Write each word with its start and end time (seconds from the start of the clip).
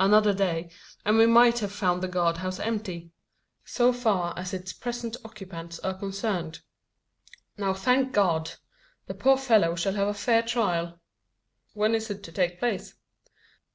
Another 0.00 0.32
day, 0.32 0.70
and 1.04 1.18
we 1.18 1.26
might 1.26 1.58
have 1.58 1.70
found 1.70 2.02
the 2.02 2.08
guardhouse 2.08 2.58
empty 2.58 3.12
so 3.66 3.92
far 3.92 4.32
as 4.34 4.54
its 4.54 4.72
present 4.72 5.14
occupants 5.26 5.78
are 5.80 5.92
concerned. 5.92 6.60
Now, 7.58 7.74
thank 7.74 8.14
God! 8.14 8.52
the 9.08 9.12
poor 9.14 9.36
fellow 9.36 9.74
shall 9.74 9.92
have 9.92 10.08
a 10.08 10.14
fair 10.14 10.42
trial." 10.42 11.02
"When 11.74 11.94
is 11.94 12.08
it 12.08 12.22
to 12.22 12.32
take 12.32 12.58
place?" 12.58 12.94